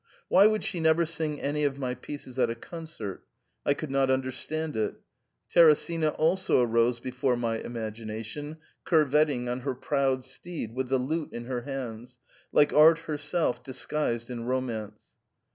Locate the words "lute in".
10.97-11.45